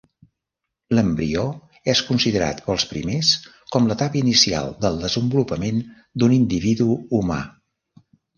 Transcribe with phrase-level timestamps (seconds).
[0.99, 1.43] L'embrió
[1.93, 3.29] és considerat pels primers
[3.75, 5.83] com l'etapa inicial del desenvolupament
[6.23, 7.39] d'un individu humà.